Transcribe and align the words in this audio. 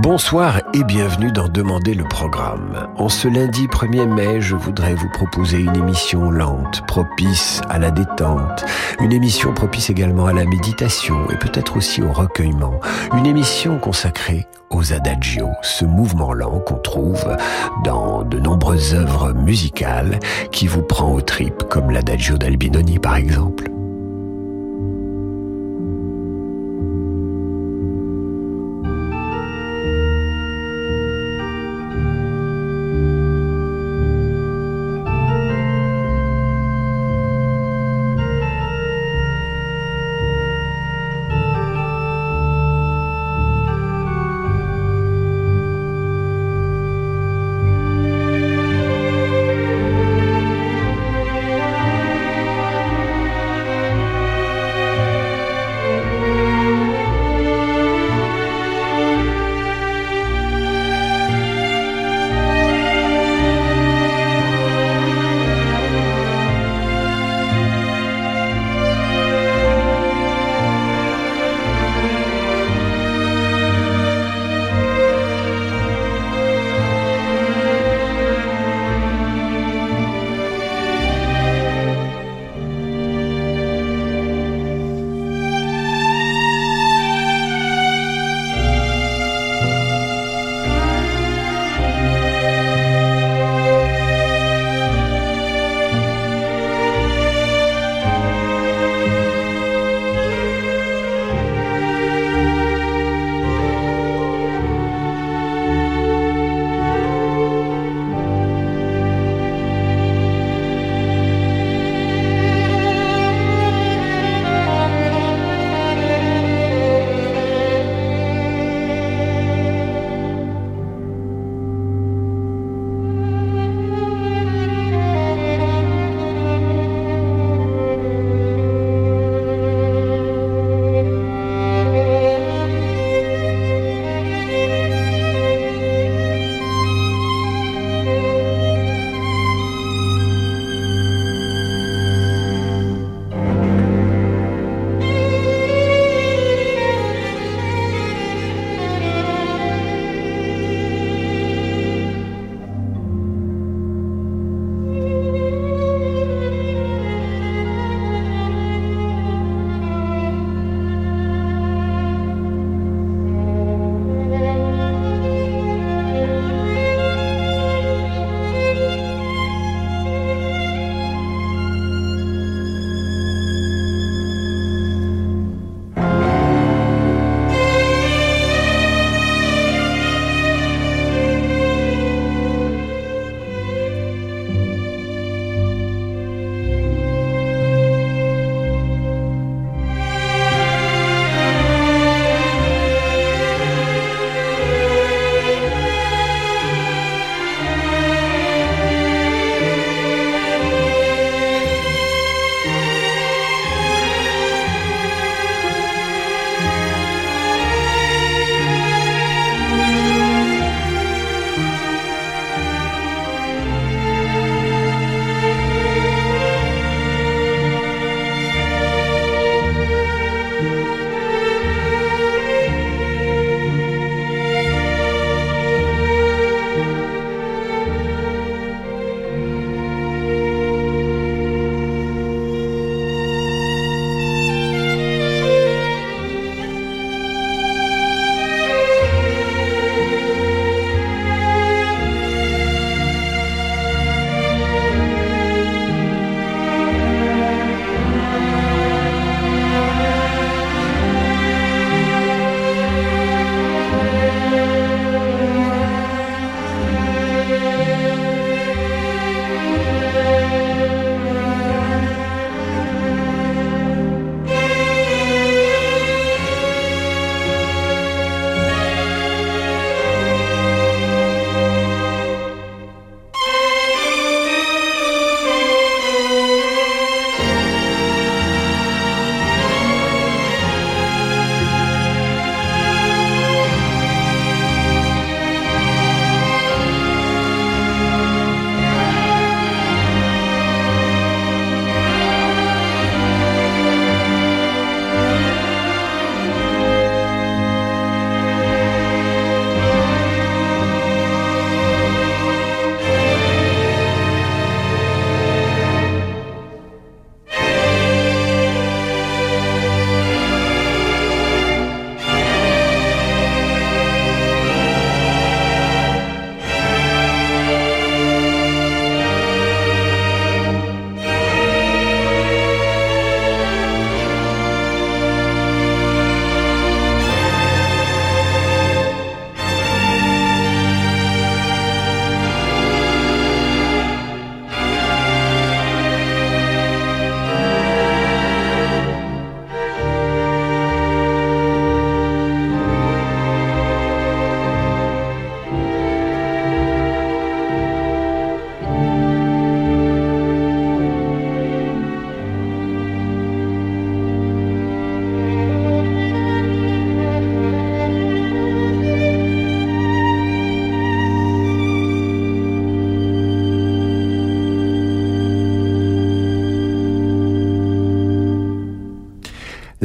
Bonsoir 0.00 0.60
et 0.74 0.84
bienvenue 0.84 1.32
dans 1.32 1.48
Demander 1.48 1.92
le 1.92 2.04
programme. 2.04 2.88
En 2.98 3.08
ce 3.08 3.26
lundi 3.26 3.66
1er 3.66 4.06
mai, 4.06 4.40
je 4.40 4.54
voudrais 4.54 4.94
vous 4.94 5.08
proposer 5.08 5.58
une 5.58 5.74
émission 5.74 6.30
lente, 6.30 6.86
propice 6.86 7.62
à 7.68 7.80
la 7.80 7.90
détente, 7.90 8.64
une 9.00 9.12
émission 9.12 9.52
propice 9.52 9.90
également 9.90 10.26
à 10.26 10.32
la 10.32 10.44
méditation 10.44 11.28
et 11.30 11.36
peut-être 11.36 11.76
aussi 11.76 12.00
au 12.00 12.12
recueillement, 12.12 12.78
une 13.16 13.26
émission 13.26 13.80
consacrée 13.80 14.46
aux 14.70 14.92
adagios, 14.92 15.50
ce 15.62 15.84
mouvement 15.84 16.32
lent 16.32 16.60
qu'on 16.60 16.78
trouve 16.78 17.36
dans 17.82 18.22
de 18.22 18.38
nombreuses 18.38 18.94
œuvres 18.94 19.32
musicales 19.32 20.20
qui 20.52 20.68
vous 20.68 20.82
prend 20.82 21.12
aux 21.12 21.22
tripes 21.22 21.64
comme 21.64 21.90
l'adagio 21.90 22.38
d'Albinoni 22.38 23.00
par 23.00 23.16
exemple. 23.16 23.77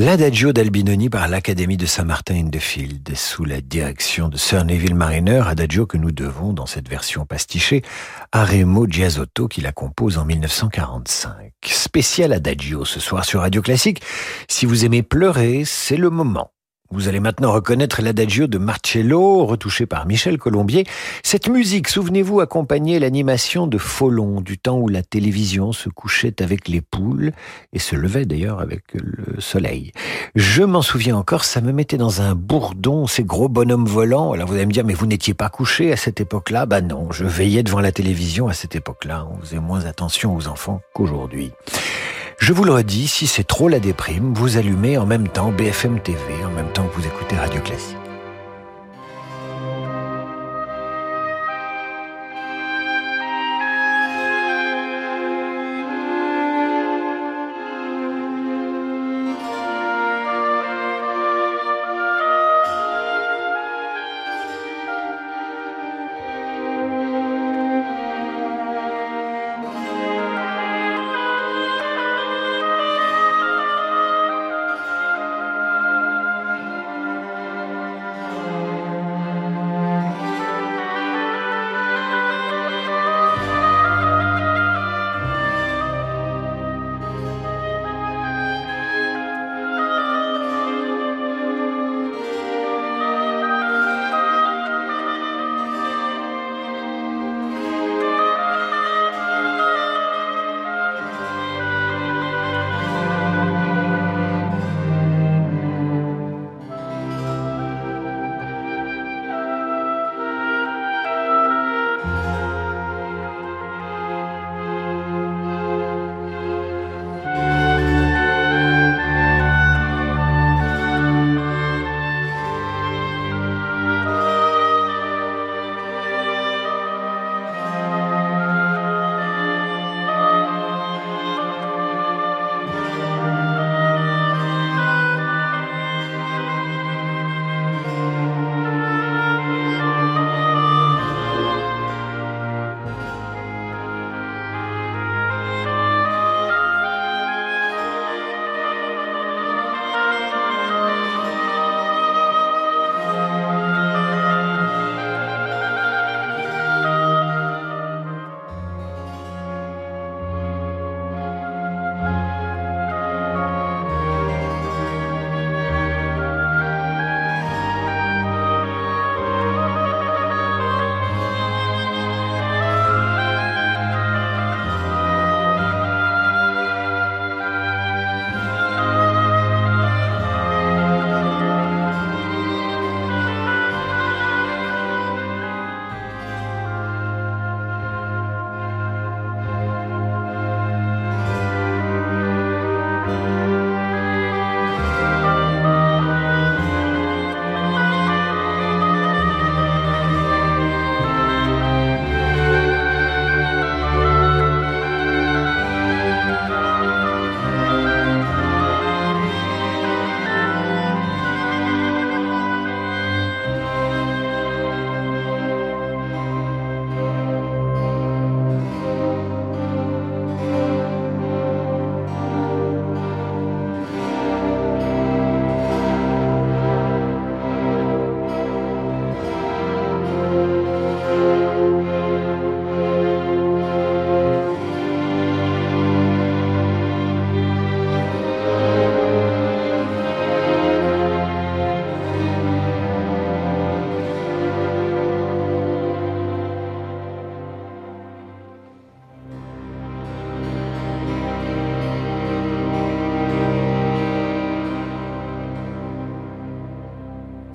L'Adagio 0.04 0.52
d'Albinoni 0.52 1.10
par 1.10 1.30
l'Académie 1.30 1.78
de 1.78 1.86
Saint-Martin-in-de-Field, 1.86 3.16
sous 3.16 3.46
la 3.46 3.62
direction 3.62 4.28
de 4.28 4.36
Sir 4.36 4.66
Neville 4.66 4.96
Mariner, 4.96 5.44
Adagio 5.46 5.86
que 5.86 5.96
nous 5.96 6.12
devons, 6.12 6.52
dans 6.52 6.66
cette 6.66 6.90
version 6.90 7.26
pastichée, 7.26 7.84
à 8.34 8.44
Remo 8.44 8.86
Giasotto 8.86 9.48
qui 9.48 9.62
la 9.62 9.72
compose 9.72 10.18
en 10.18 10.26
1945. 10.26 11.54
Spécial 11.64 12.34
Adagio 12.34 12.84
ce 12.84 13.00
soir 13.00 13.24
sur 13.24 13.40
Radio 13.40 13.62
Classique. 13.62 14.02
Si 14.50 14.66
vous 14.66 14.84
aimez 14.84 15.04
pleurer, 15.04 15.64
c'est 15.64 15.96
le 15.96 16.10
moment. 16.10 16.53
Vous 16.94 17.08
allez 17.08 17.20
maintenant 17.20 17.52
reconnaître 17.52 18.04
l'adagio 18.04 18.46
de 18.46 18.60
Marcello, 18.60 19.48
retouché 19.48 19.88
par 19.88 20.06
Michel 20.06 20.38
Colombier. 20.38 20.86
Cette 21.24 21.50
musique, 21.50 21.88
souvenez-vous, 21.88 22.40
accompagnait 22.40 23.00
l'animation 23.00 23.66
de 23.66 23.80
Folon, 23.80 24.42
du 24.42 24.60
temps 24.60 24.78
où 24.78 24.88
la 24.90 25.02
télévision 25.02 25.72
se 25.72 25.90
couchait 25.90 26.40
avec 26.44 26.68
les 26.68 26.82
poules 26.82 27.32
et 27.74 27.80
se 27.80 27.96
levait 27.96 28.26
d'ailleurs 28.26 28.60
avec 28.60 28.84
le 28.94 29.42
soleil. 29.42 29.92
Je 30.36 30.62
m'en 30.62 30.84
souviens 30.84 31.18
encore, 31.18 31.46
ça 31.46 31.62
me 31.62 31.72
mettait 31.72 31.98
dans 31.98 32.22
un 32.22 32.36
bourdon, 32.36 33.08
ces 33.08 33.24
gros 33.24 33.50
bonhommes 33.50 33.88
volants. 33.88 34.34
Alors 34.34 34.48
vous 34.48 34.54
allez 34.54 34.68
me 34.68 34.72
dire, 34.72 34.86
mais 34.86 34.94
vous 34.94 35.08
n'étiez 35.08 35.34
pas 35.34 35.50
couché 35.50 35.92
à 35.92 35.98
cette 35.98 36.22
époque-là? 36.22 36.68
Bah 36.68 36.82
non, 36.82 37.12
je 37.12 37.26
veillais 37.26 37.64
devant 37.64 37.80
la 37.80 37.92
télévision 37.92 38.48
à 38.50 38.54
cette 38.54 38.76
époque-là. 38.76 39.28
On 39.32 39.42
faisait 39.42 39.60
moins 39.60 39.86
attention 39.86 40.36
aux 40.36 40.48
enfants 40.48 40.82
qu'aujourd'hui. 40.94 41.54
Je 42.40 42.52
vous 42.52 42.64
le 42.64 42.74
redis, 42.74 43.08
si 43.08 43.28
c'est 43.28 43.44
trop 43.44 43.68
la 43.70 43.80
déprime, 43.80 44.34
vous 44.34 44.58
allumez 44.58 44.98
en 44.98 45.06
même 45.06 45.28
temps 45.28 45.52
BFM 45.52 46.00
TV, 46.00 46.20
en 46.46 46.52
même 46.52 46.72
temps 46.74 46.88
que 46.88 46.96
vous 46.96 47.08
écoutez 47.08 47.36
Radio 47.36 47.62
Classique. 47.62 48.03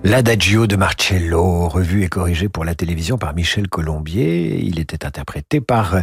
L'Adagio 0.09 0.67
de 0.67 0.75
Marcello, 0.75 1.69
revu 1.69 2.03
et 2.03 2.09
corrigé 2.09 2.49
pour 2.49 2.65
la 2.65 2.75
télévision 2.75 3.19
par 3.19 3.35
Michel 3.35 3.69
Colombier. 3.69 4.59
Il 4.65 4.81
était 4.81 5.05
interprété 5.05 5.61
par 5.61 5.99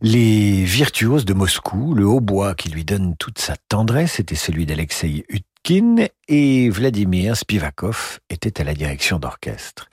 les 0.00 0.62
virtuoses 0.62 1.24
de 1.24 1.34
Moscou, 1.34 1.92
le 1.92 2.06
hautbois 2.06 2.54
qui 2.54 2.68
lui 2.68 2.84
donne 2.84 3.16
toute 3.18 3.40
sa 3.40 3.56
tendresse, 3.68 4.12
c'était 4.12 4.36
celui 4.36 4.64
d'Alexei 4.64 5.24
Utkin, 5.28 6.06
et 6.28 6.70
Vladimir 6.70 7.36
Spivakov 7.36 8.20
était 8.30 8.60
à 8.60 8.64
la 8.64 8.74
direction 8.74 9.18
d'orchestre. 9.18 9.90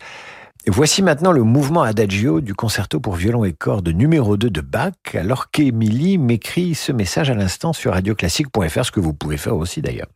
Voici 0.67 1.01
maintenant 1.01 1.31
le 1.31 1.41
mouvement 1.41 1.81
Adagio 1.81 2.41
du 2.41 2.53
concerto 2.53 3.00
pour 3.00 3.15
violon 3.15 3.45
et 3.45 3.53
cordes 3.53 3.89
numéro 3.89 4.38
2 4.38 4.51
de 4.51 4.62
Bach, 4.62 4.93
alors 5.15 5.50
qu'Émilie 5.50 6.19
m'écrit 6.19 6.75
ce 6.75 6.91
message 6.91 7.31
à 7.31 7.34
l'instant 7.34 7.74
sur 7.74 7.93
radioclassique.fr, 7.93 8.86
ce 8.86 8.91
que 8.91 9.00
vous 9.00 9.13
pouvez 9.13 9.38
faire 9.38 9.55
aussi 9.55 9.81
d'ailleurs. 9.81 10.10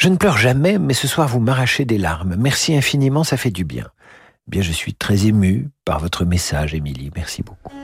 Je 0.00 0.08
ne 0.08 0.16
pleure 0.16 0.38
jamais, 0.38 0.78
mais 0.78 0.94
ce 0.94 1.06
soir 1.06 1.28
vous 1.28 1.40
m'arrachez 1.40 1.84
des 1.84 1.98
larmes. 1.98 2.34
Merci 2.38 2.74
infiniment, 2.74 3.22
ça 3.22 3.36
fait 3.36 3.50
du 3.50 3.64
bien. 3.64 3.86
Bien, 4.46 4.62
je 4.62 4.72
suis 4.72 4.94
très 4.94 5.26
ému 5.26 5.68
par 5.84 6.00
votre 6.00 6.24
message, 6.24 6.72
Émilie. 6.72 7.10
Merci 7.14 7.42
beaucoup. 7.42 7.74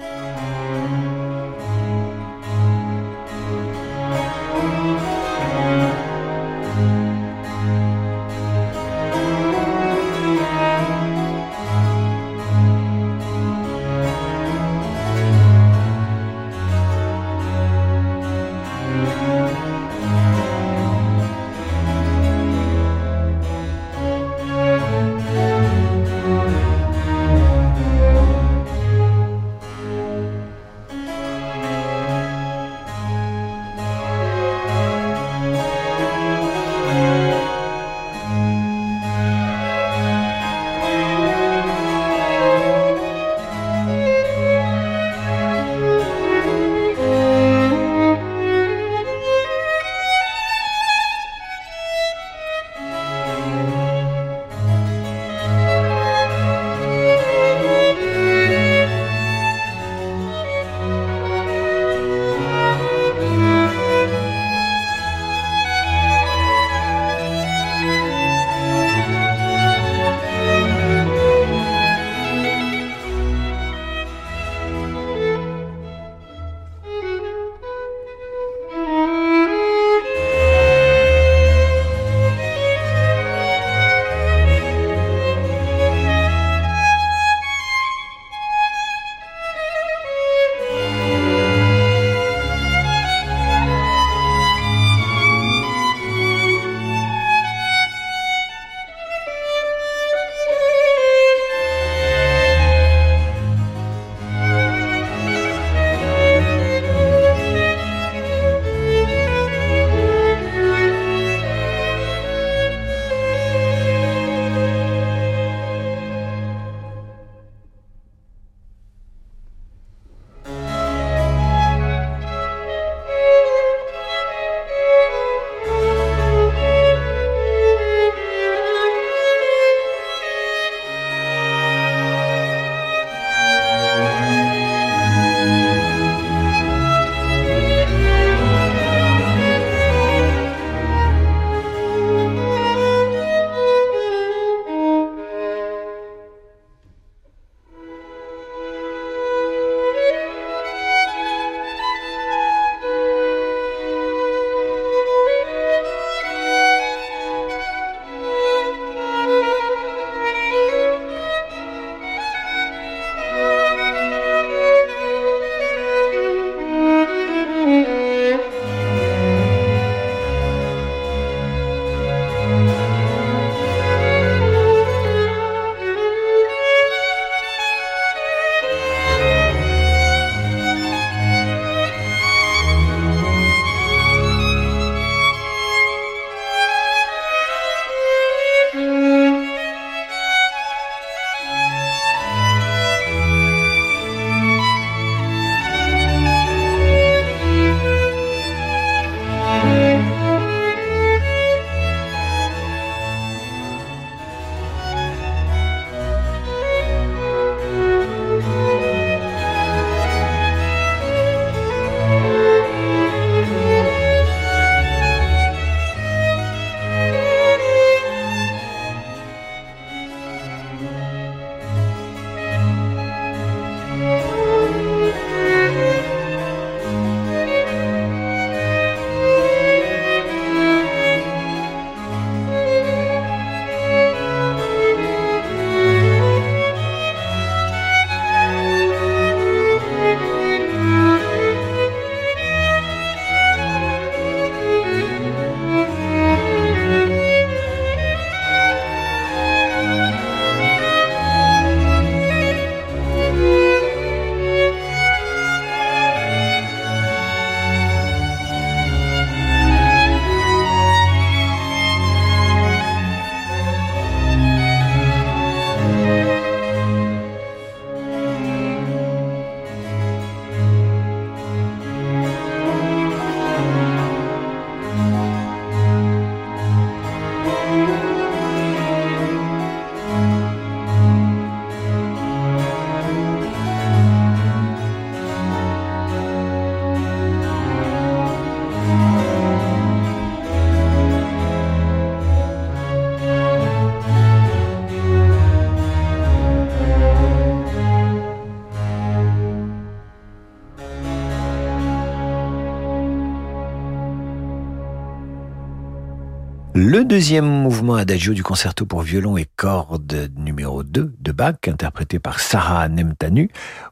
Deuxième 307.07 307.47
mouvement 307.47 307.95
adagio 307.95 308.35
du 308.35 308.43
concerto 308.43 308.85
pour 308.85 309.03
violon 309.03 309.37
et 309.37 309.47
cordes 309.57 310.29
numéro 310.37 310.83
2 310.83 311.15
de 311.17 311.33
Bach, 311.33 311.55
interprété 311.69 312.19
par 312.19 312.41
Sarah 312.41 312.89
Nemtanu, 312.89 313.49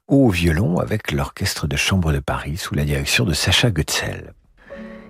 au 0.09 0.31
violon 0.31 0.79
avec 0.79 1.13
l'Orchestre 1.13 1.69
de 1.69 1.77
Chambre 1.77 2.13
de 2.13 2.19
Paris 2.19 2.57
sous 2.57 2.75
la 2.75 2.85
direction 2.85 3.25
de 3.25 3.33
Sacha 3.33 3.71
Gutzel. 3.71 4.33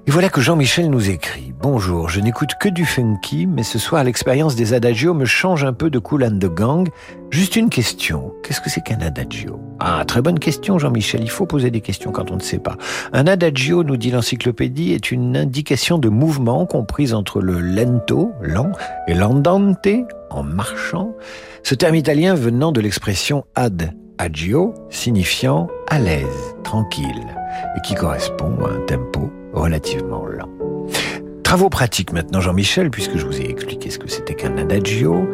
Et 0.07 0.11
voilà 0.11 0.29
que 0.29 0.43
Jean-Michel 0.43 0.91
nous 0.91 1.09
écrit 1.09 1.55
Bonjour, 1.63 2.11
je 2.11 2.21
n'écoute 2.21 2.51
que 2.61 2.69
du 2.69 2.85
funky, 2.85 3.47
mais 3.47 3.63
ce 3.63 3.79
soir 3.79 4.05
l'expérience 4.05 4.55
des 4.55 4.75
adagios 4.75 5.15
me 5.15 5.25
change 5.25 5.65
un 5.65 5.73
peu 5.73 5.89
de 5.89 5.99
Cool 5.99 6.25
and 6.25 6.37
Gang. 6.37 6.91
Juste 7.31 7.57
une 7.57 7.71
question, 7.71 8.35
qu'est-ce 8.43 8.61
que 8.61 8.69
c'est 8.69 8.83
qu'un 8.83 9.01
adagio? 9.01 9.59
Ah, 9.81 10.05
très 10.07 10.21
bonne 10.21 10.39
question 10.39 10.79
Jean-Michel, 10.79 11.23
il 11.23 11.31
faut 11.31 11.47
poser 11.47 11.71
des 11.71 11.81
questions 11.81 12.13
quand 12.13 12.31
on 12.31 12.37
ne 12.37 12.43
sait 12.43 12.59
pas. 12.59 12.77
Un 13.15 13.27
adagio, 13.27 13.83
nous 13.83 13.97
dit 13.97 14.11
l'encyclopédie, 14.11 14.93
est 14.93 15.11
une 15.11 15.39
indication 15.39 15.97
de 15.97 16.11
mouvement 16.11 16.67
comprise 16.67 17.15
entre 17.15 17.41
le 17.41 17.59
lento, 17.61 18.31
lent, 18.43 18.73
et 19.09 19.15
l'andante, 19.15 19.89
en 20.29 20.43
marchant. 20.43 21.13
Ce 21.63 21.75
terme 21.75 21.95
italien 21.95 22.35
venant 22.35 22.73
de 22.73 22.83
l'expression 22.83 23.47
ad 23.55 23.95
agio, 24.19 24.75
signifiant 24.91 25.69
à 25.89 25.99
l'aise, 25.99 26.55
tranquille, 26.63 27.25
et 27.75 27.81
qui 27.81 27.95
correspond 27.95 28.55
à 28.67 28.69
un 28.69 28.81
tempo 28.81 29.33
relativement 29.55 30.27
lent. 30.27 30.49
Travaux 31.43 31.69
pratiques 31.69 32.13
maintenant, 32.13 32.41
Jean-Michel, 32.41 32.91
puisque 32.91 33.17
je 33.17 33.27
vous 33.27 33.41
ai 33.41 33.49
expliqué 33.49 33.91
ce 33.91 33.99
que 33.99 34.09
c'était 34.09 34.35
qu'un 34.35 34.57
adagio. 34.59 35.29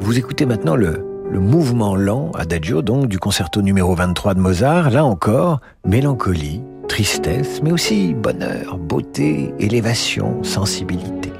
Vous 0.00 0.18
écoutez 0.18 0.46
maintenant 0.46 0.76
le, 0.76 1.04
mouvement 1.30 1.96
lent, 1.96 2.30
adagio 2.34 2.82
donc, 2.82 3.08
du 3.08 3.18
concerto 3.18 3.62
numéro 3.62 3.94
23 3.94 4.34
de 4.34 4.40
Mozart. 4.40 4.90
Là 4.90 5.04
encore, 5.04 5.60
mélancolie, 5.84 6.62
tristesse, 6.88 7.60
mais 7.62 7.72
aussi 7.72 8.14
bonheur, 8.14 8.78
beauté, 8.78 9.52
élévation, 9.58 10.42
sensibilité. 10.42 11.32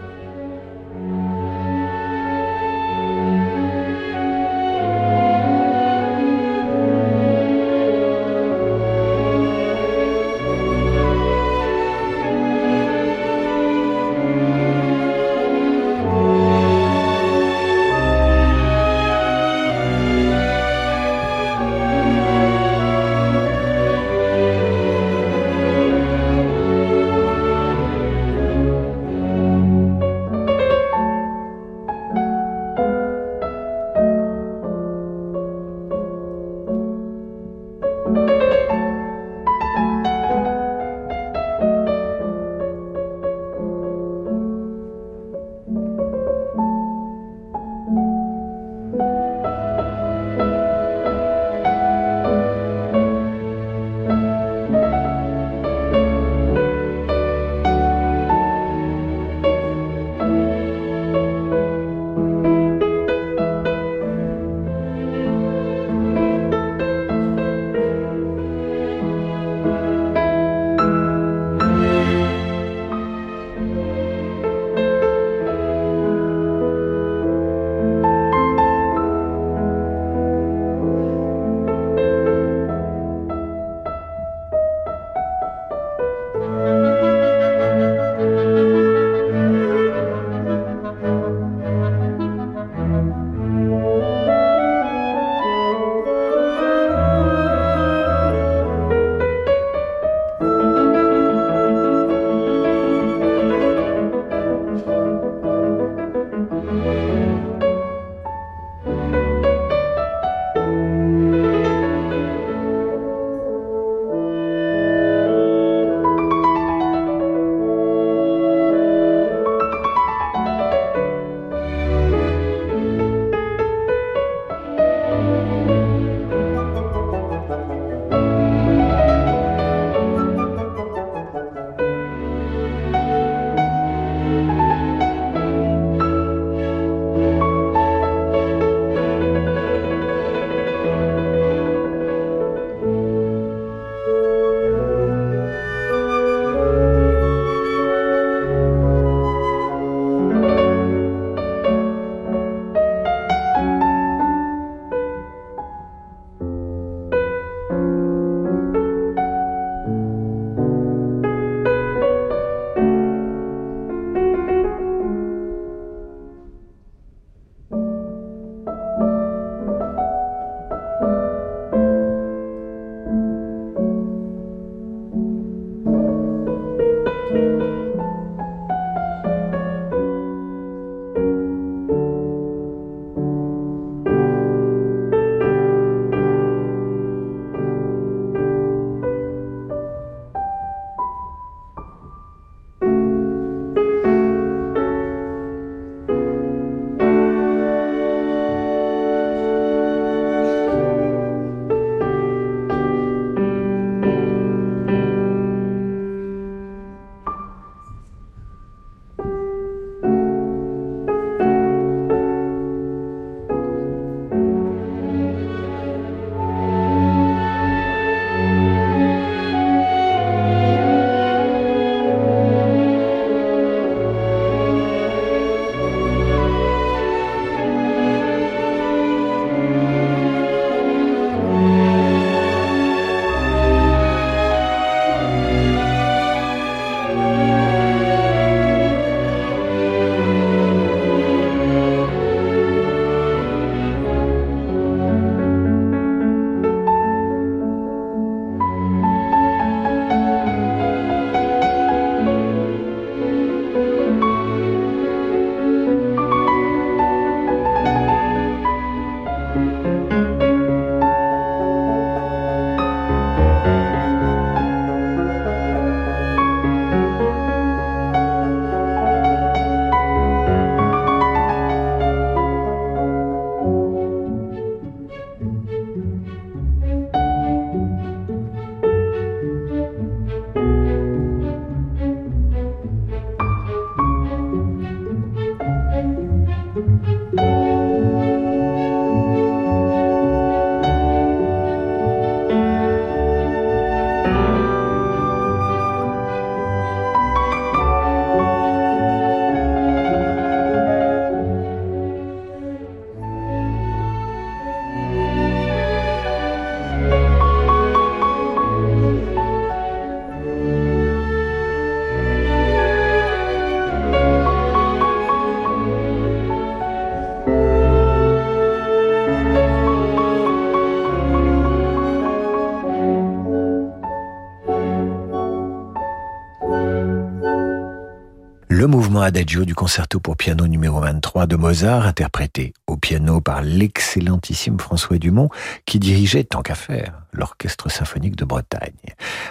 Adagio 329.25 329.65
du 329.65 329.75
concerto 329.75 330.21
pour 330.21 330.37
piano 330.37 330.67
numéro 330.67 331.01
23 331.01 331.47
de 331.47 331.57
Mozart, 331.57 332.07
interprété 332.07 332.75
au 332.87 332.99
piano 332.99 333.41
par 333.41 333.63
l'excellentissime 333.63 334.79
François 334.79 335.17
Dumont, 335.17 335.49
qui 335.87 335.99
dirigeait, 335.99 336.45
tant 336.45 336.61
qu'à 336.61 336.75
faire, 336.75 337.23
l'Orchestre 337.33 337.91
symphonique 337.91 338.37
de 338.37 338.45
Bretagne. 338.45 338.93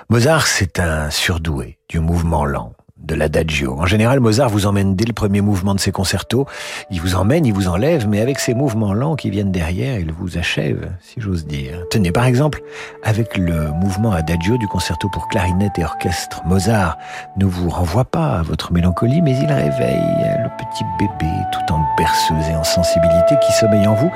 Mozart, 0.10 0.46
c'est 0.46 0.80
un 0.80 1.10
surdoué 1.10 1.80
du 1.90 2.00
mouvement 2.00 2.46
lent 2.46 2.74
de 3.04 3.16
l'adagio. 3.16 3.76
En 3.78 3.86
général, 3.86 4.20
Mozart 4.20 4.50
vous 4.50 4.66
emmène 4.66 4.96
dès 4.96 5.06
le 5.06 5.14
premier 5.14 5.42
mouvement 5.42 5.76
de 5.76 5.80
ses 5.80 5.92
concertos. 5.92 6.46
Il 6.90 7.02
vous 7.02 7.16
emmène, 7.16 7.46
il 7.46 7.54
vous 7.54 7.68
enlève, 7.68 8.08
mais 8.08 8.22
avec 8.22 8.40
ces 8.40 8.54
mouvements 8.54 8.94
lents 8.94 9.16
qui 9.16 9.30
viennent 9.30 9.52
derrière, 9.52 10.00
il 10.00 10.12
vous 10.12 10.38
achève, 10.38 10.90
si 11.02 11.20
j'ose 11.20 11.46
dire. 11.46 11.84
Tenez, 11.92 12.12
par 12.12 12.26
exemple, 12.26 12.62
avec 13.04 13.38
le 13.38 13.72
mouvement 13.72 14.12
adagio 14.12 14.58
du 14.58 14.68
concerto 14.68 15.10
pour 15.10 15.28
clarinette 15.28 15.78
et 15.78 15.84
orchestre, 15.84 16.42
Mozart 16.46 16.98
ne 17.38 17.46
vous 17.46 17.70
renvoie 17.70 18.06
pas 18.06 18.40
à 18.40 18.42
votre 18.42 18.72
mélancolie, 18.72 19.22
mais 19.22 19.38
il 19.38 19.52
réveille 19.52 20.02
le 20.44 20.50
petit 20.58 20.84
bébé 21.00 21.32
tout 21.52 21.74
en 21.74 21.84
berceuse 21.98 22.50
et 22.50 22.56
en 22.56 22.64
sensibilité 22.64 23.36
qui 23.46 23.52
sommeille 23.54 23.88
en 23.88 23.96
vous. 23.96 24.12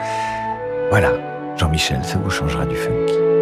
Voilà, 0.90 1.12
Jean-Michel, 1.58 2.00
ça 2.04 2.18
vous 2.18 2.30
changera 2.30 2.66
du 2.66 2.76
funky. 2.76 3.37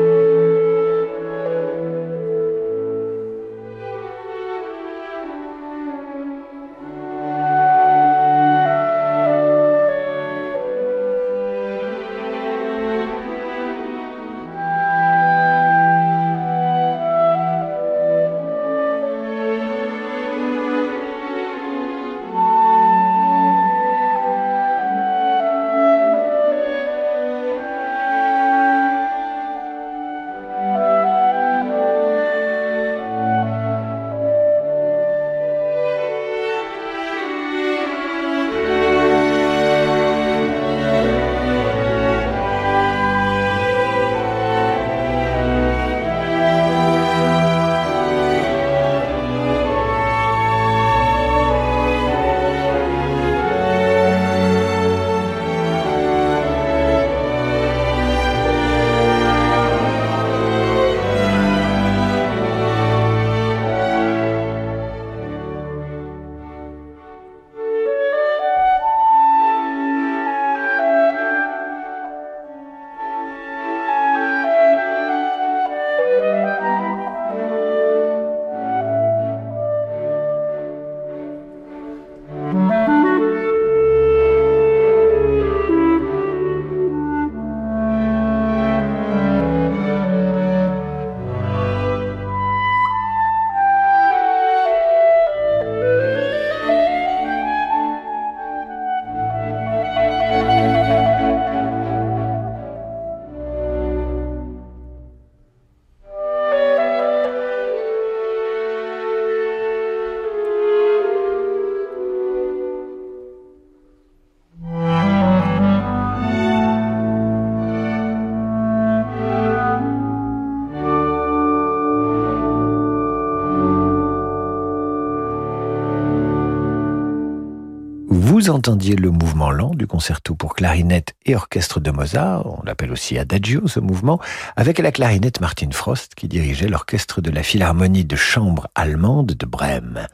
Vous 128.45 128.51
entendiez 128.51 128.95
le 128.95 129.09
mouvement 129.09 129.49
lent 129.49 129.71
du 129.71 129.87
concerto 129.87 130.35
pour 130.35 130.53
clarinette 130.53 131.15
et 131.25 131.35
orchestre 131.35 131.79
de 131.79 131.89
Mozart, 131.89 132.45
on 132.45 132.63
l'appelle 132.63 132.91
aussi 132.91 133.17
Adagio 133.17 133.67
ce 133.67 133.79
mouvement, 133.79 134.19
avec 134.55 134.77
la 134.77 134.91
clarinette 134.91 135.41
Martin 135.41 135.71
Frost 135.71 136.13
qui 136.13 136.27
dirigeait 136.27 136.67
l'orchestre 136.67 137.21
de 137.21 137.31
la 137.31 137.41
Philharmonie 137.41 138.05
de 138.05 138.15
chambre 138.15 138.67
allemande 138.75 139.31
de 139.31 139.45
Brême. 139.47 140.05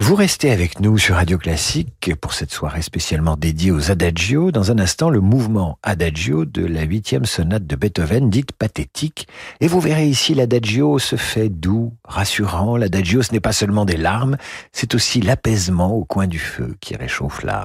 Vous 0.00 0.16
restez 0.16 0.50
avec 0.50 0.80
nous 0.80 0.98
sur 0.98 1.16
Radio 1.16 1.38
Classique 1.38 2.12
pour 2.20 2.32
cette 2.32 2.50
soirée 2.50 2.82
spécialement 2.82 3.36
dédiée 3.36 3.70
aux 3.70 3.92
Adagio. 3.92 4.50
Dans 4.50 4.72
un 4.72 4.78
instant, 4.78 5.10
le 5.10 5.20
mouvement 5.20 5.78
Adagio 5.84 6.46
de 6.46 6.64
la 6.64 6.82
huitième 6.82 7.26
sonate 7.26 7.66
de 7.66 7.76
Beethoven, 7.76 8.30
dite 8.30 8.50
pathétique. 8.52 9.28
Et 9.60 9.68
vous 9.68 9.78
verrez 9.78 10.08
ici, 10.08 10.34
l'Adagio 10.34 10.98
se 10.98 11.16
fait 11.16 11.50
doux, 11.50 11.92
rassurant. 12.02 12.78
L'Adagio, 12.78 13.22
ce 13.22 13.32
n'est 13.32 13.40
pas 13.40 13.52
seulement 13.52 13.84
des 13.84 13.98
larmes, 13.98 14.38
c'est 14.72 14.94
aussi 14.94 15.20
l'apaisement 15.20 15.92
au 15.92 16.04
coin 16.04 16.26
du 16.26 16.38
feu 16.38 16.76
qui 16.80 16.96
réchauffe 16.96 17.44
l'âme. 17.44 17.59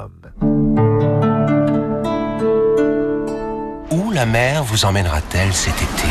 Où 3.91 4.11
la 4.11 4.25
mer 4.25 4.63
vous 4.63 4.85
emmènera-t-elle 4.85 5.53
cet 5.53 5.75
été? 5.75 6.07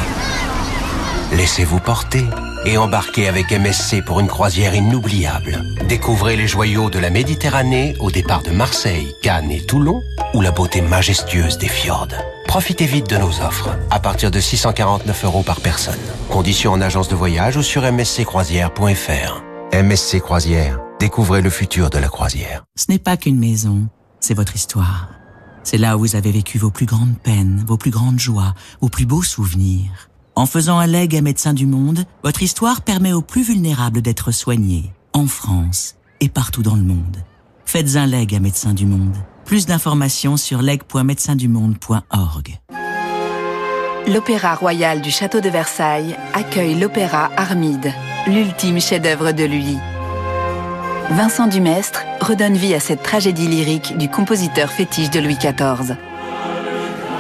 Laissez-vous 1.33 1.81
porter 1.81 2.25
et 2.64 2.79
embarquez 2.79 3.29
avec 3.29 3.51
MSC 3.51 4.05
pour 4.05 4.20
une 4.20 4.29
croisière 4.29 4.75
inoubliable. 4.75 5.62
Découvrez 5.88 6.37
les 6.37 6.47
joyaux 6.47 6.90
de 6.90 6.99
la 6.99 7.11
Méditerranée 7.11 7.94
au 8.01 8.11
départ 8.11 8.42
de 8.42 8.51
Marseille, 8.51 9.14
Cannes 9.23 9.51
et 9.51 9.64
Toulon 9.66 10.03
ou 10.33 10.40
la 10.40 10.51
beauté 10.51 10.81
majestueuse 10.81 11.59
des 11.59 11.68
fjords. 11.68 12.09
Profitez 12.47 12.87
vite 12.87 13.11
de 13.11 13.16
nos 13.16 13.40
offres 13.40 13.70
à 13.90 13.99
partir 13.99 14.31
de 14.31 14.38
649 14.38 15.25
euros 15.25 15.42
par 15.42 15.61
personne. 15.61 15.99
Conditions 16.31 16.73
en 16.73 16.81
agence 16.81 17.09
de 17.09 17.16
voyage 17.16 17.57
ou 17.57 17.62
sur 17.62 17.83
msccroisière.fr. 17.83 19.42
MSC 19.73 20.20
Croisière 20.20 20.84
Découvrez 21.00 21.42
le 21.42 21.50
futur 21.50 21.90
de 21.90 21.98
la 21.98 22.09
croisière. 22.09 22.64
Ce 22.76 22.87
n'est 22.88 22.98
pas 22.98 23.16
qu'une 23.16 23.38
maison, 23.38 23.88
c'est 24.20 24.35
votre 24.35 24.54
histoire. 24.54 25.11
C'est 25.62 25.78
là 25.78 25.96
où 25.96 26.00
vous 26.00 26.16
avez 26.16 26.30
vécu 26.30 26.59
vos 26.59 26.70
plus 26.70 26.87
grandes 26.87 27.18
peines, 27.18 27.64
vos 27.66 27.76
plus 27.76 27.90
grandes 27.90 28.20
joies, 28.20 28.54
vos 28.80 28.88
plus 28.88 29.07
beaux 29.07 29.22
souvenirs. 29.22 30.09
En 30.37 30.46
faisant 30.46 30.78
un 30.78 30.87
leg 30.87 31.16
à 31.16 31.20
Médecins 31.20 31.54
du 31.54 31.66
Monde, 31.66 32.04
votre 32.22 32.42
histoire 32.42 32.83
permet 32.83 33.12
aux 33.12 33.22
plus 33.22 33.42
vulnérables 33.42 34.02
d'être 34.02 34.30
soignés, 34.30 34.92
en 35.12 35.26
France 35.26 35.96
et 36.20 36.28
partout 36.28 36.62
dans 36.62 36.76
le 36.76 36.83
monde. 36.83 37.18
Faites 37.66 37.96
un 37.96 38.07
leg 38.07 38.35
à 38.35 38.40
Médecins 38.40 38.74
du 38.74 38.87
Monde. 38.87 39.16
Plus 39.44 39.66
d'informations 39.66 40.37
sur 40.37 40.62
leg.médecindumonde.org. 40.62 42.61
L'Opéra 44.07 44.54
Royal 44.54 45.00
du 45.00 45.11
Château 45.11 45.40
de 45.40 45.48
Versailles 45.48 46.16
accueille 46.35 46.78
l'opéra 46.78 47.30
Armide, 47.37 47.92
l'ultime 48.26 48.80
chef-d'œuvre 48.80 49.33
de 49.33 49.44
Lully. 49.44 49.78
Vincent 51.11 51.47
Dumestre 51.47 52.05
redonne 52.21 52.55
vie 52.55 52.75
à 52.75 52.81
cette 52.81 53.03
tragédie 53.03 53.47
lyrique 53.47 53.97
du 53.99 54.09
compositeur 54.09 54.71
fétiche 54.71 55.11
de 55.11 55.21
Louis 55.21 55.37
XIV. 55.37 55.99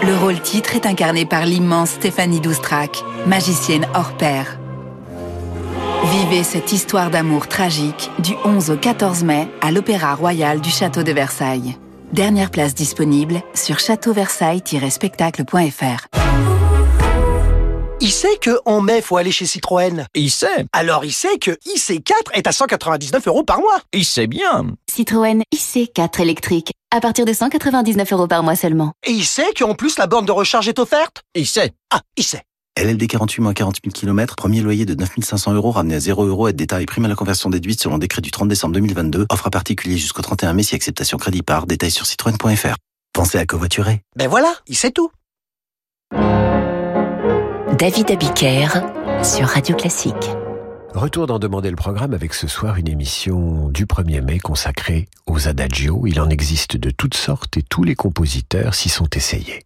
Le 0.02 0.16
rôle 0.16 0.40
titre 0.40 0.74
est 0.74 0.86
incarné 0.86 1.26
par 1.26 1.46
l'immense 1.46 1.90
Stéphanie 1.90 2.40
Doustrac, 2.40 3.04
magicienne 3.26 3.86
hors 3.94 4.16
pair. 4.16 4.58
Vivez 6.04 6.42
cette 6.44 6.72
histoire 6.72 7.10
d'amour 7.10 7.46
tragique 7.46 8.10
du 8.18 8.32
11 8.44 8.70
au 8.70 8.76
14 8.76 9.22
mai 9.24 9.48
à 9.60 9.70
l'Opéra 9.70 10.14
Royal 10.14 10.60
du 10.60 10.70
Château 10.70 11.02
de 11.02 11.12
Versailles. 11.12 11.76
Dernière 12.12 12.50
place 12.50 12.74
disponible 12.74 13.42
sur 13.54 13.78
châteauversailles-spectacle.fr. 13.78 16.53
Il 18.00 18.10
sait 18.10 18.36
que 18.40 18.58
en 18.66 18.80
mai, 18.80 19.00
faut 19.00 19.16
aller 19.16 19.30
chez 19.30 19.46
Citroën. 19.46 20.06
Il 20.14 20.30
sait. 20.30 20.66
Alors 20.72 21.04
il 21.04 21.12
sait 21.12 21.38
que 21.38 21.52
IC4 21.52 22.32
est 22.34 22.46
à 22.46 22.52
199 22.52 23.26
euros 23.28 23.44
par 23.44 23.60
mois. 23.60 23.80
Il 23.92 24.04
sait 24.04 24.26
bien. 24.26 24.66
Citroën 24.90 25.42
IC4 25.54 26.20
électrique, 26.20 26.72
à 26.90 27.00
partir 27.00 27.24
de 27.24 27.32
199 27.32 28.12
euros 28.12 28.26
par 28.26 28.42
mois 28.42 28.56
seulement. 28.56 28.92
Et 29.06 29.12
il 29.12 29.24
sait 29.24 29.52
qu'en 29.56 29.74
plus 29.74 29.96
la 29.98 30.06
borne 30.06 30.26
de 30.26 30.32
recharge 30.32 30.68
est 30.68 30.78
offerte? 30.78 31.22
Il 31.34 31.46
sait. 31.46 31.72
Ah, 31.90 32.00
il 32.16 32.24
sait. 32.24 32.42
LLD 32.76 33.06
48 33.06 33.40
moins 33.40 33.54
40 33.54 33.76
000 33.84 33.92
km, 33.92 34.34
premier 34.34 34.60
loyer 34.60 34.84
de 34.84 34.94
9 34.94 35.10
500 35.22 35.52
euros 35.52 35.70
ramené 35.70 35.94
à 35.94 36.00
0 36.00 36.24
euros, 36.24 36.48
aide 36.48 36.56
d'État 36.56 36.82
et 36.82 36.86
prime 36.86 37.04
à 37.04 37.08
la 37.08 37.14
conversion 37.14 37.48
déduite 37.48 37.80
selon 37.80 37.98
décret 37.98 38.20
du 38.20 38.32
30 38.32 38.48
décembre 38.48 38.74
2022. 38.74 39.26
Offre 39.30 39.46
à 39.46 39.50
particulier 39.50 39.96
jusqu'au 39.96 40.22
31 40.22 40.52
mai 40.52 40.64
si 40.64 40.74
acceptation 40.74 41.16
crédit 41.16 41.42
par. 41.42 41.66
Détails 41.66 41.92
sur 41.92 42.06
citroën.fr. 42.06 42.74
Pensez 43.12 43.38
à 43.38 43.46
covoiturer. 43.46 44.02
Ben 44.16 44.28
voilà, 44.28 44.52
il 44.66 44.74
sait 44.76 44.90
tout. 44.90 45.10
David 47.78 48.12
Abiker 48.12 48.68
sur 49.24 49.48
Radio 49.48 49.74
Classique. 49.74 50.14
Retour 50.94 51.26
d'en 51.26 51.40
demander 51.40 51.70
le 51.70 51.76
programme 51.76 52.14
avec 52.14 52.32
ce 52.32 52.46
soir 52.46 52.76
une 52.76 52.88
émission 52.88 53.68
du 53.68 53.84
1er 53.86 54.20
mai 54.20 54.38
consacrée 54.38 55.08
aux 55.26 55.48
adagios. 55.48 56.06
Il 56.06 56.20
en 56.20 56.28
existe 56.28 56.76
de 56.76 56.90
toutes 56.90 57.14
sortes 57.14 57.56
et 57.56 57.62
tous 57.62 57.82
les 57.82 57.96
compositeurs 57.96 58.74
s'y 58.74 58.88
sont 58.88 59.08
essayés. 59.16 59.64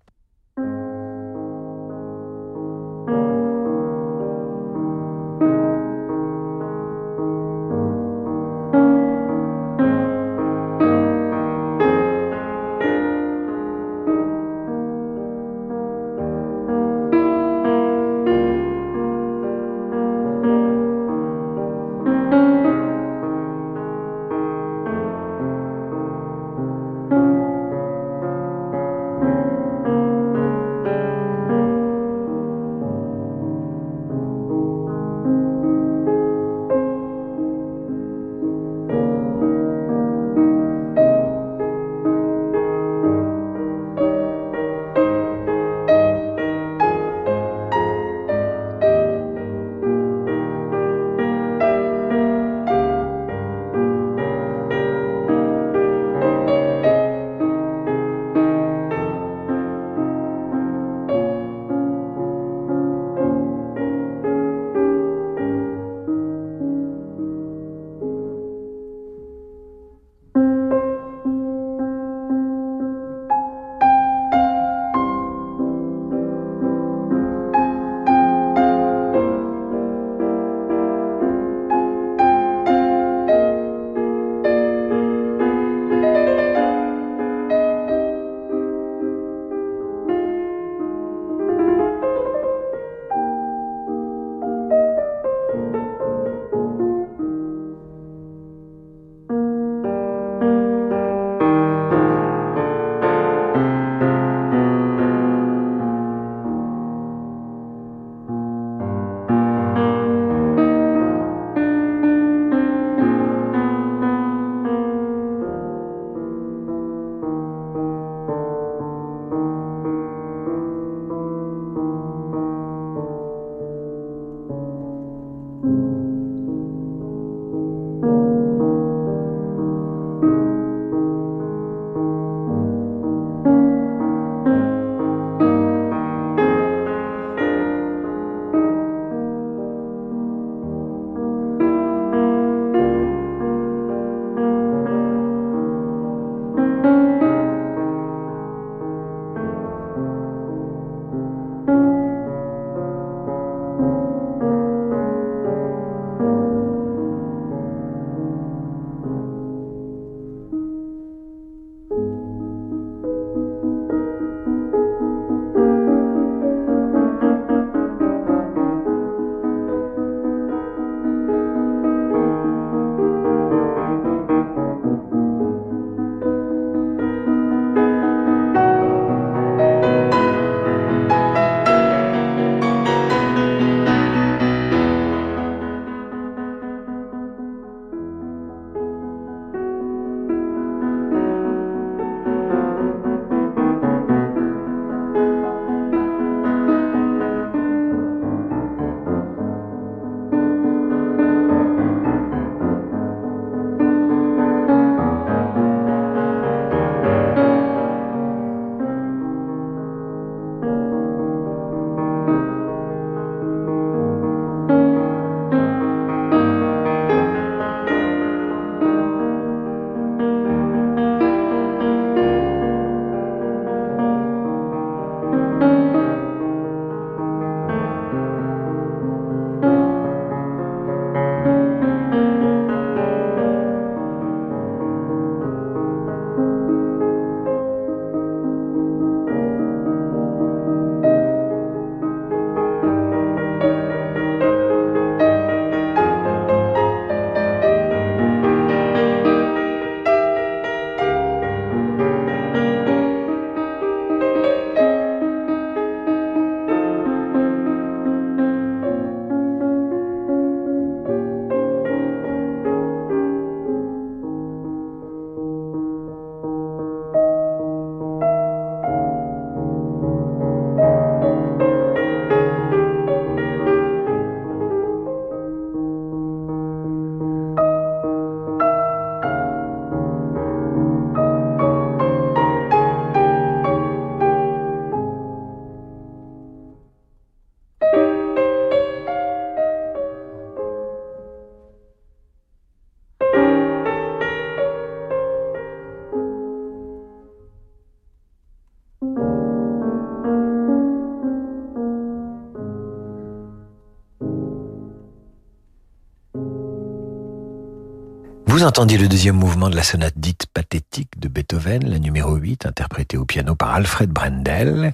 Entendiez 308.69 308.99
le 308.99 309.09
deuxième 309.09 309.37
mouvement 309.37 309.71
de 309.71 309.77
la 309.77 309.83
sonate 309.83 310.19
dite 310.19 310.45
pathétique 310.53 311.19
de 311.19 311.29
Beethoven, 311.29 311.89
la 311.89 311.99
numéro 311.99 312.37
8, 312.37 312.67
interprétée 312.67 313.17
au 313.17 313.25
piano 313.25 313.55
par 313.55 313.73
Alfred 313.73 314.11
Brendel. 314.11 314.93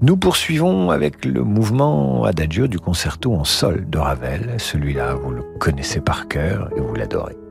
Nous 0.00 0.16
poursuivons 0.16 0.90
avec 0.90 1.24
le 1.24 1.42
mouvement 1.42 2.22
adagio 2.22 2.68
du 2.68 2.78
concerto 2.78 3.34
en 3.34 3.42
sol 3.42 3.90
de 3.90 3.98
Ravel. 3.98 4.54
Celui-là, 4.58 5.14
vous 5.14 5.32
le 5.32 5.42
connaissez 5.58 6.00
par 6.00 6.28
cœur 6.28 6.70
et 6.76 6.80
vous 6.80 6.94
l'adorez. 6.94 7.45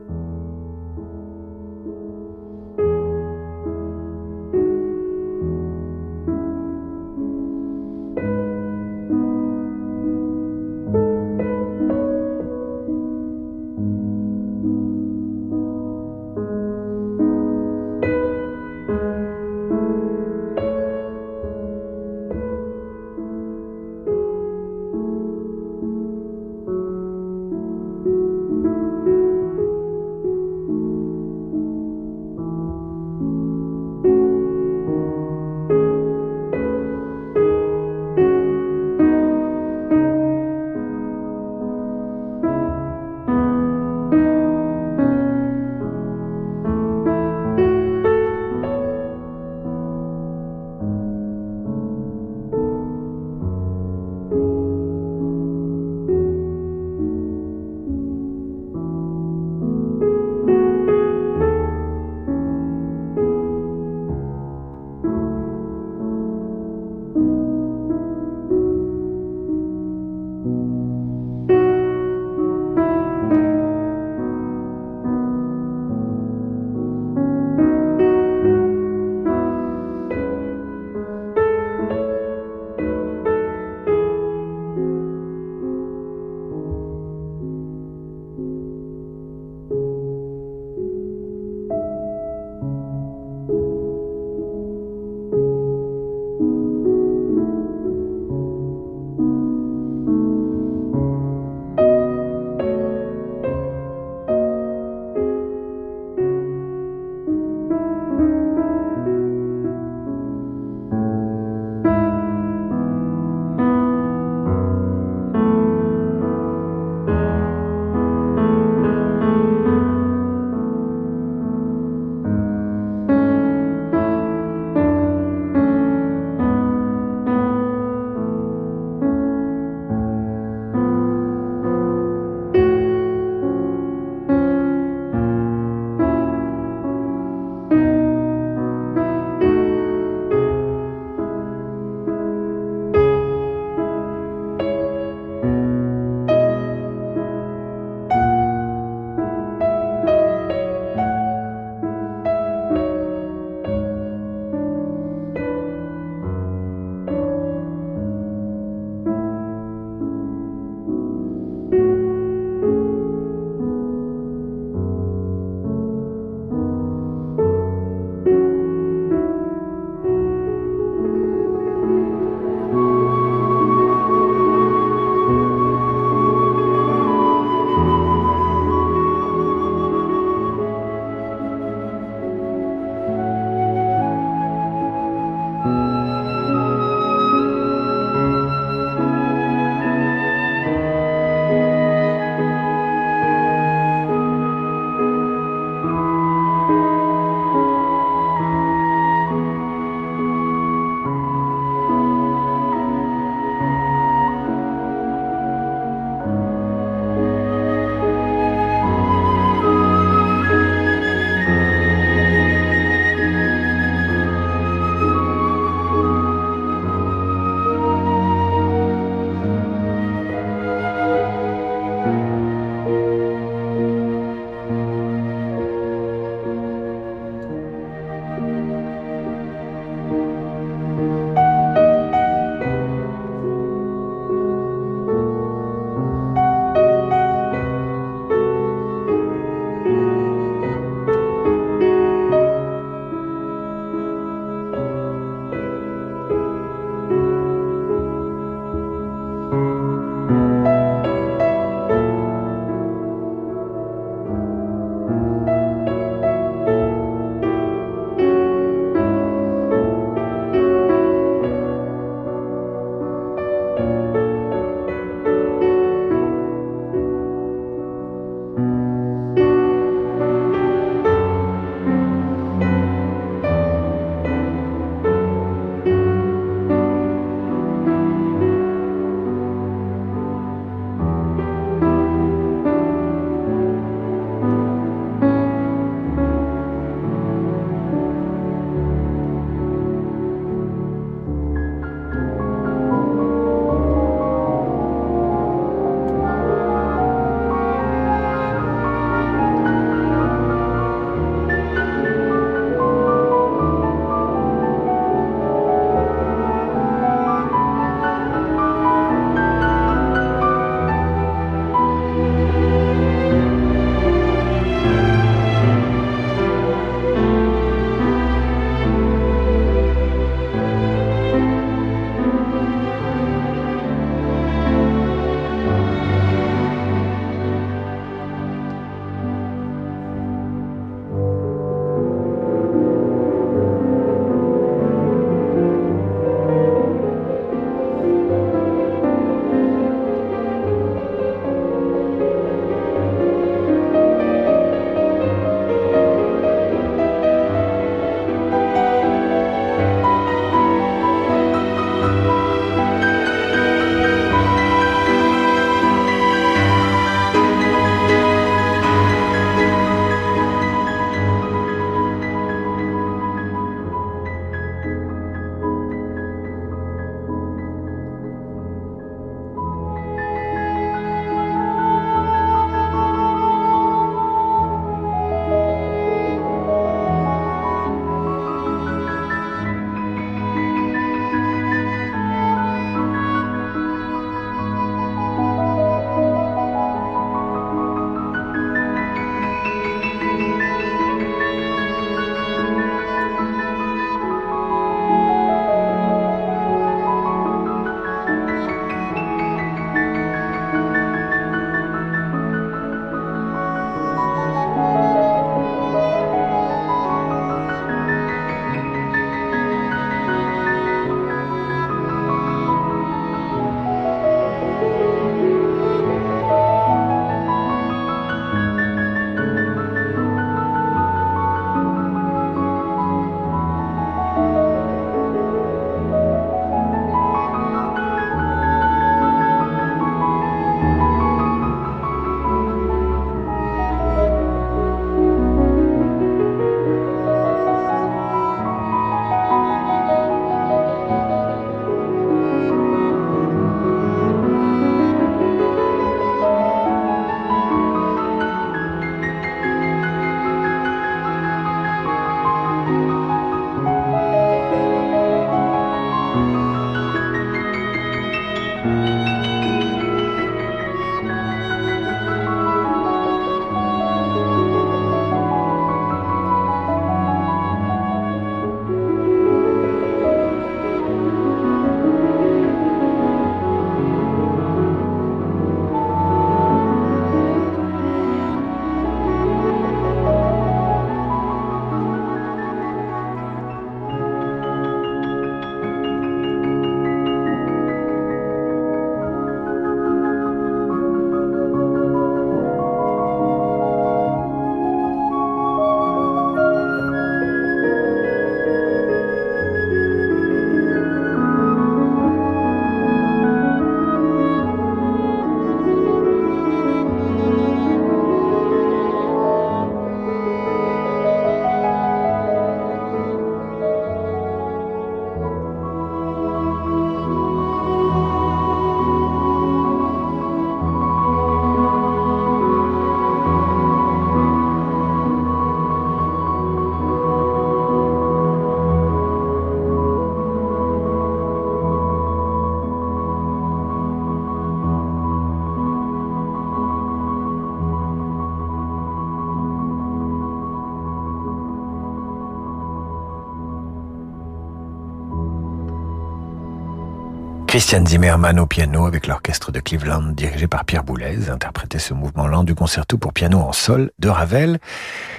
Christian 547.66 548.06
Zimmermann 548.06 548.60
au 548.60 548.66
piano 548.66 549.06
avec 549.06 549.26
l'orchestre 549.26 549.72
de 549.72 549.80
Cleveland 549.80 550.22
dirigé 550.32 550.68
par 550.68 550.84
Pierre 550.84 551.02
Boulez 551.02 551.50
interprétait 551.50 551.98
ce 551.98 552.14
mouvement 552.14 552.46
lent 552.46 552.62
du 552.62 552.76
concerto 552.76 553.18
pour 553.18 553.32
piano 553.32 553.58
en 553.58 553.72
sol 553.72 554.12
de 554.20 554.28
Ravel. 554.28 554.78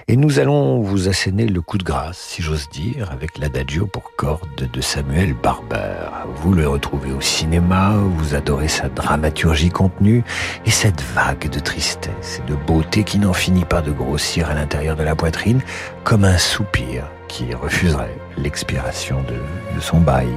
Et 0.10 0.18
nous 0.18 0.38
allons 0.38 0.82
vous 0.82 1.08
asséner 1.08 1.48
le 1.48 1.62
coup 1.62 1.78
de 1.78 1.86
grâce, 1.86 2.18
si 2.18 2.42
j'ose 2.42 2.70
dire, 2.70 3.12
avec 3.12 3.38
l'adagio 3.38 3.88
pour 3.88 4.12
cordes 4.18 4.70
de 4.72 4.82
Samuel 4.82 5.34
Barber. 5.34 6.12
Vous 6.42 6.54
le 6.54 6.68
retrouvez 6.68 7.12
au 7.12 7.22
cinéma, 7.22 7.94
vous 7.96 8.36
adorez 8.36 8.68
sa 8.68 8.90
dramaturgie 8.90 9.70
contenue 9.70 10.24
et 10.66 10.72
cette 10.72 11.02
vague 11.02 11.50
de 11.50 11.60
tristesse 11.60 12.42
et 12.44 12.50
de 12.52 12.56
beauté 12.56 13.04
qui 13.04 13.20
n'en 13.20 13.34
finit 13.34 13.66
pas 13.66 13.82
de 13.82 13.92
grossir 13.92 14.50
à 14.50 14.54
l'intérieur 14.54 14.98
de 14.98 15.04
la 15.04 15.16
poitrine 15.16 15.62
comme 16.04 16.26
un 16.26 16.38
soupir 16.38 17.06
qui 17.30 17.54
refuserait 17.54 18.18
l'expiration 18.38 19.24
de 19.24 19.80
son 19.80 20.00
bail. 20.02 20.28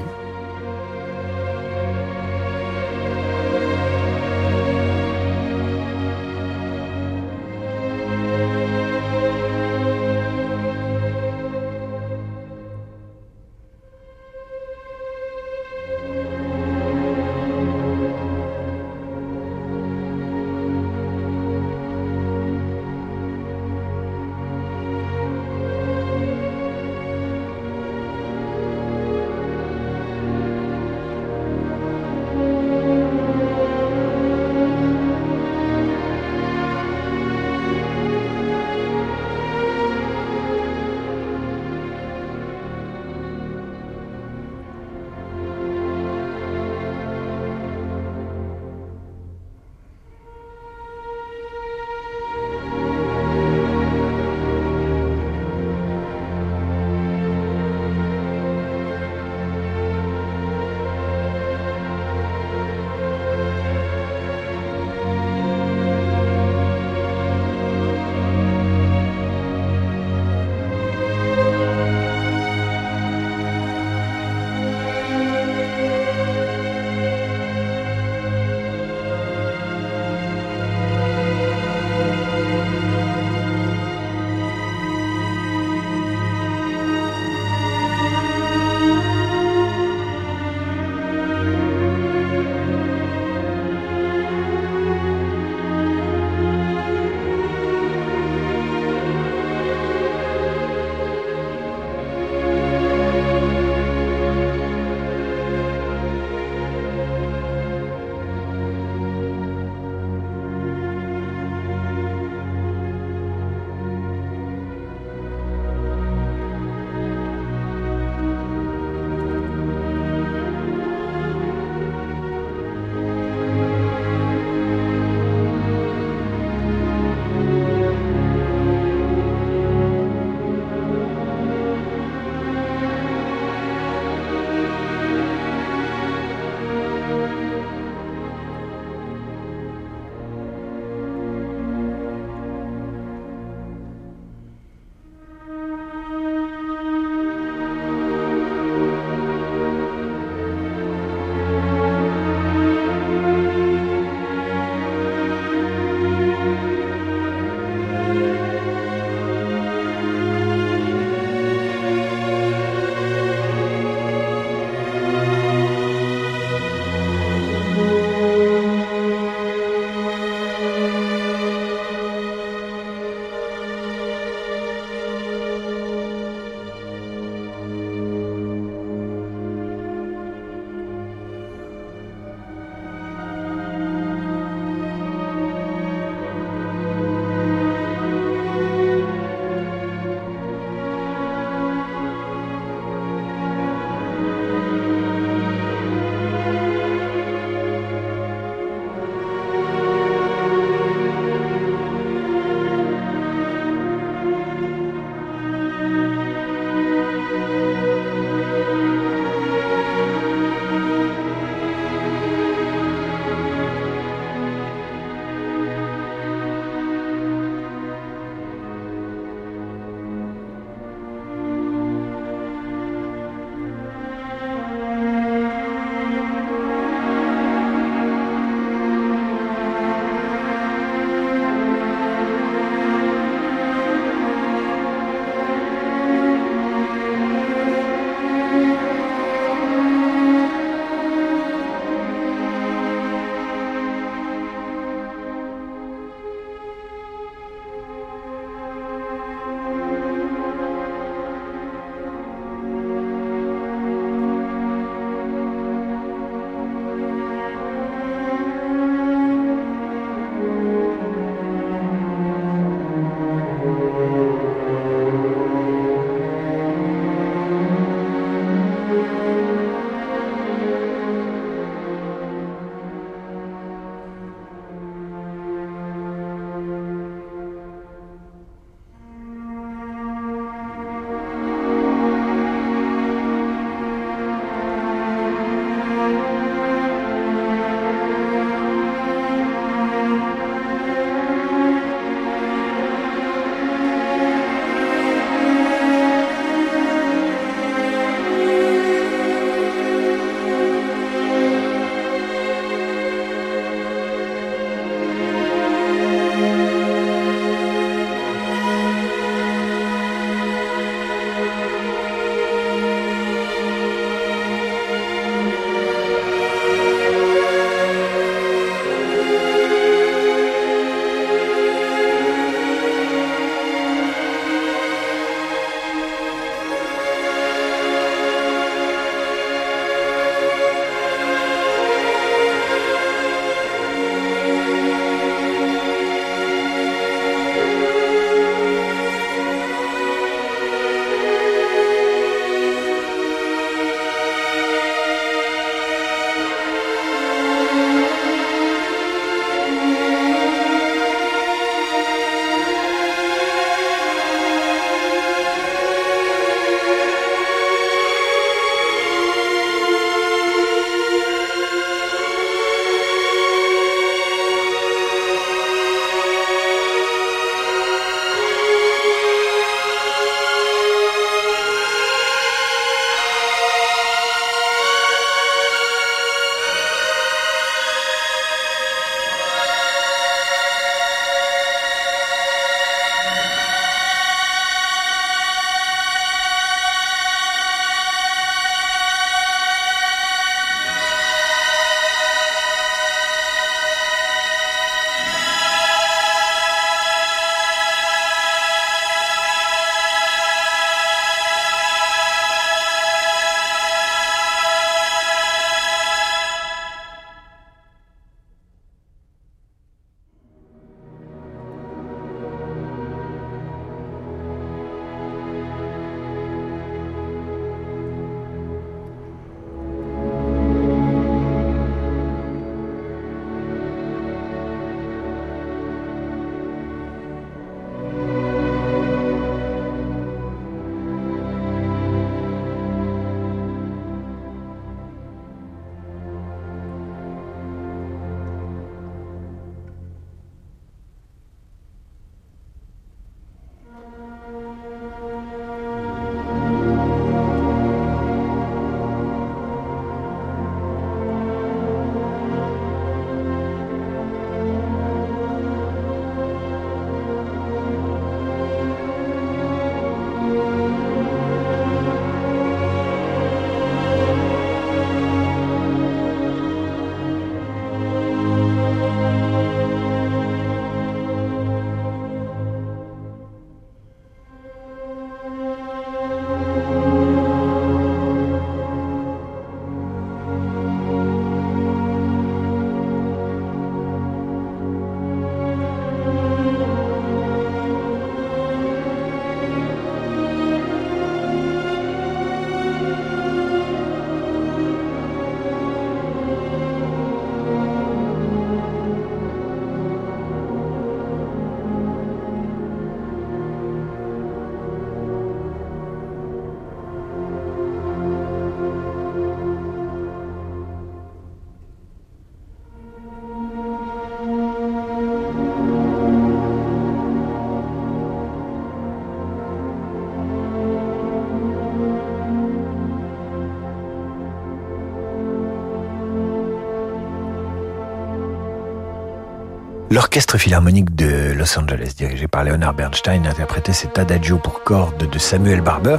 L'Orchestre 530.12 530.58
Philharmonique 530.58 531.14
de 531.14 531.52
Los 531.52 531.78
Angeles, 531.78 532.14
dirigé 532.16 532.48
par 532.48 532.64
Leonard 532.64 532.94
Bernstein, 532.94 533.46
interprétait 533.46 533.92
cet 533.92 534.18
adagio 534.18 534.58
pour 534.58 534.82
cordes 534.82 535.30
de 535.30 535.38
Samuel 535.38 535.82
Barber. 535.82 536.16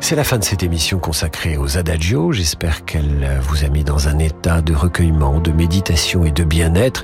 C'est 0.00 0.16
la 0.16 0.24
fin 0.24 0.38
de 0.38 0.44
cette 0.44 0.62
émission 0.62 0.98
consacrée 0.98 1.58
aux 1.58 1.76
adagios. 1.76 2.32
J'espère 2.32 2.86
qu'elle 2.86 3.38
vous 3.42 3.62
a 3.62 3.68
mis 3.68 3.84
dans 3.84 4.08
un 4.08 4.18
état 4.18 4.62
de 4.62 4.74
recueillement, 4.74 5.40
de 5.40 5.52
méditation 5.52 6.24
et 6.24 6.32
de 6.32 6.42
bien-être 6.42 7.02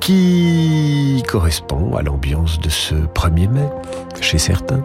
qui 0.00 1.22
correspond 1.28 1.94
à 1.94 2.02
l'ambiance 2.02 2.58
de 2.58 2.68
ce 2.68 2.96
1er 2.96 3.48
mai, 3.48 3.68
chez 4.20 4.38
certains. 4.38 4.84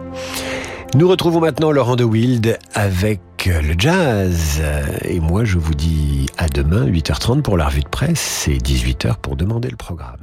Nous 0.94 1.08
retrouvons 1.08 1.40
maintenant 1.40 1.72
Laurent 1.72 1.96
de 1.96 2.04
Wild 2.04 2.60
avec 2.74 3.20
le 3.46 3.74
jazz. 3.76 4.62
Et 5.04 5.18
moi, 5.18 5.42
je 5.42 5.58
vous 5.58 5.74
dis 5.74 6.26
à 6.38 6.46
demain, 6.46 6.86
8h30 6.86 7.42
pour 7.42 7.56
la 7.56 7.66
revue 7.66 7.82
de 7.82 7.88
presse 7.88 8.46
et 8.46 8.58
18h 8.58 9.16
pour 9.16 9.34
demander 9.34 9.68
le 9.68 9.76
programme. 9.76 10.20